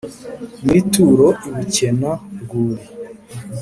[0.63, 2.85] nyir-inturo i bukena-rwuri,